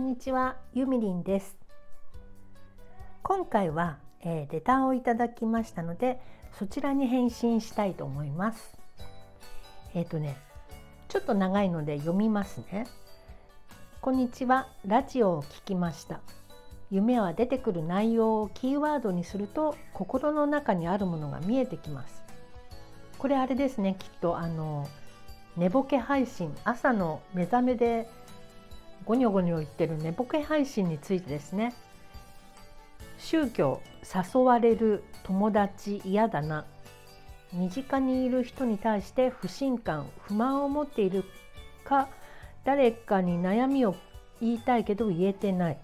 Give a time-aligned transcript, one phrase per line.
[0.00, 1.58] こんにちは、ゆみりんです。
[3.22, 6.18] 今回は、えーレターをいただきましたので、
[6.58, 8.78] そちらに返信したいと思います。
[9.92, 10.38] えっ、とね、
[11.08, 12.86] ちょっと長いので読みますね。
[14.00, 16.20] こんにちは、ラジオを聞きました。
[16.90, 22.22] 夢は出てくる内容をキーワードにすると心の中にあるものが見えてきます。
[23.18, 24.88] これあれですね、きっとあの
[25.58, 28.08] 寝ぼけ配信朝の目覚めで
[29.10, 31.74] ゴニョゴニョ言ってる寝ぼけ配信についてですね。
[33.18, 36.64] 宗教誘われる友達嫌だな。
[37.52, 41.24] 身近にいる人に対して不信感不満を持っている
[41.82, 42.08] か
[42.62, 43.96] 誰かに悩みを
[44.40, 45.78] 言いたいけど言えてない。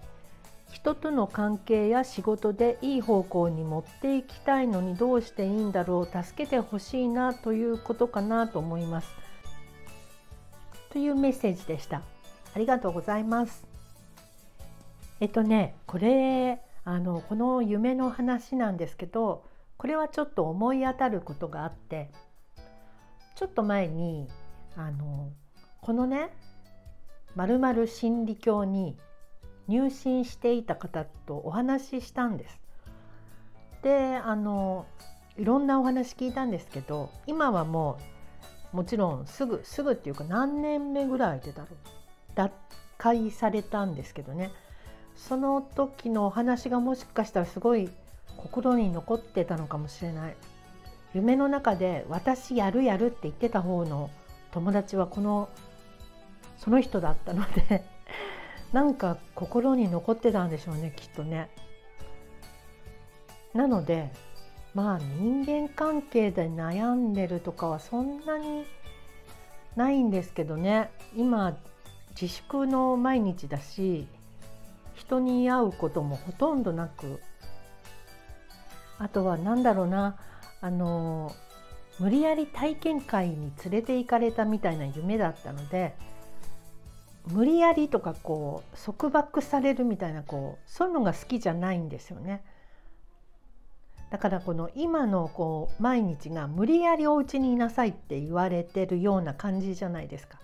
[0.71, 6.23] 人との関係や仕事でいい方向に持っていきたいのにどうしていいんだろう。
[6.23, 9.09] 助けてほしいなということかなと思います。
[10.91, 12.03] というメッセージでした。
[12.57, 13.67] ありがとうございます
[15.19, 19.43] えっとねこれあのこの夢の話なんですけど
[19.77, 22.09] これはちょっと思い当たることがあって
[23.35, 24.27] ちょっと前に
[24.75, 25.29] あの
[25.81, 26.31] このね
[27.35, 28.97] まるまる心理教に
[29.67, 32.59] 入信していた方とお話ししたんです。
[33.83, 34.87] であの
[35.37, 37.99] いろんなお話聞いたんですけど今はも
[38.73, 41.96] うもちろんすぐすぐっていうか何年目ぐらいでだろう
[42.37, 42.51] 脱
[42.99, 44.51] 会されたんですけどね。
[45.15, 47.89] その時のお話がもしかしたらすごい
[48.37, 50.35] 心に残ってたのかもしれない。
[51.15, 54.11] 夢の中で「私やるやる」って言ってた方の
[54.51, 55.49] 友達はこの
[56.57, 57.83] その人だったので
[58.71, 61.49] なんか心に残ってたんでしょうねきっとね。
[63.55, 64.11] なので
[64.75, 68.65] まあ人間関係で悩んでるとかはそんなに
[69.75, 70.91] ないんですけどね。
[71.15, 71.57] 今
[72.19, 74.07] 自粛の毎日だし
[74.95, 77.21] 人に会うこともほとんどなく
[78.97, 80.17] あとは何だろうな
[80.59, 81.31] あの
[81.99, 85.95] 無理やり体験会に連れて行かれたみたいな夢だったので
[87.27, 92.41] 無理やりとかこう束縛されるみたいなこうそういうのが好きじゃないんですよね。
[94.09, 100.39] だからこの今のこう毎日が無理やりお家にいなさいって言われてるような感じじゃないですか。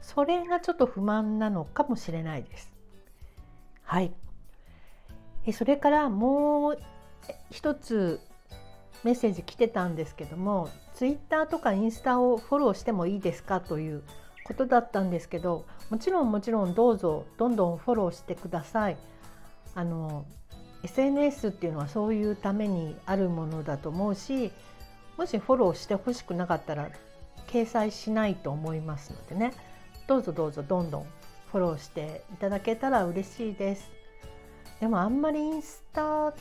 [0.00, 2.72] それがちょっと不満なのかもしれないです。
[3.82, 4.12] はい。
[5.46, 6.78] えそれからもう
[7.50, 8.20] 一つ
[9.04, 14.02] メッセージ来てたんですけども、ツイッターとかインスタをフォローしてもいいですかという
[14.44, 18.96] ことだったんですけど、もちろんもちろんどうぞどんどんフォローしてください。
[19.74, 20.26] あの
[20.82, 24.52] SNS っていうのはそういうためにあるものだと思うし
[25.16, 26.90] もしフォローしてほしくなかったら
[27.48, 29.52] 掲載しないと思いますのでね
[30.08, 31.06] どうぞどうぞどんどん
[31.52, 33.90] フォローしていただけたら嬉しいです
[34.80, 36.32] でもあんまりインスタ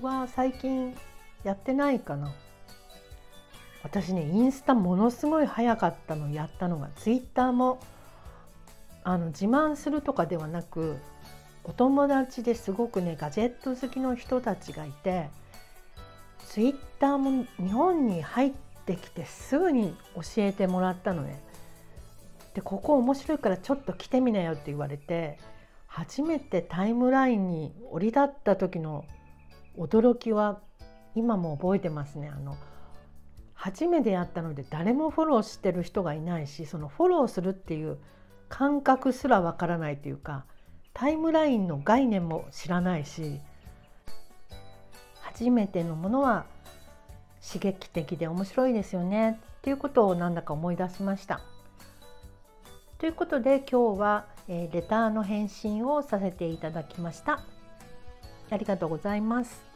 [0.00, 0.96] は最近
[1.44, 2.32] やってないかな
[3.82, 7.80] 私ねインスタものすごい早かったのやったのがツイッターも
[9.04, 10.96] あの自慢するとかではなく
[11.64, 15.28] お友達ですごくねガジェット好きの人たちがいて
[16.46, 18.52] ツイッターも日本に入っ
[18.86, 21.45] てきてすぐに教えてもらったのね。
[22.56, 25.38] でここ面白いからちょっと来てみなよって言われて
[25.86, 29.04] 初めてタイムラインに降り立った時の
[29.76, 30.58] 驚きは
[31.14, 32.30] 今も覚えてますね。
[32.34, 32.56] あの
[33.52, 37.98] 初めてやったので誰もフォローしてる人がいないしそのフォローするっていう
[38.48, 40.46] 感覚すらわからないというか
[40.94, 43.38] タイムラインの概念も知らないし
[45.20, 46.46] 初めてのものは
[47.46, 51.40] 刺激的で面白いですよねっていうことをなんだか思い出しました。
[52.98, 57.42] ということで今日は、えーレターの返信をさせていただきました。
[58.48, 59.75] ありがとうございます。